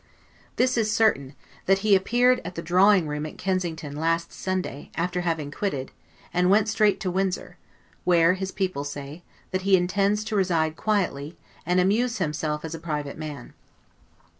[0.55, 1.35] This is certain,
[1.67, 5.91] that he appeared at the drawing room at Kensington, last Sunday, after having quitted,
[6.33, 7.57] and went straight to Windsor;
[8.03, 11.37] where, his people say, that he intends to reside quietly,
[11.67, 13.53] and amuse himself as a private man.